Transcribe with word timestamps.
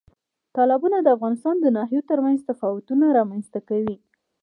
تالابونه 0.55 0.97
د 1.01 1.07
افغانستان 1.15 1.55
د 1.59 1.65
ناحیو 1.77 2.07
ترمنځ 2.09 2.39
تفاوتونه 2.49 3.05
رامنځ 3.19 3.45
ته 3.53 3.59
کوي. 3.69 3.95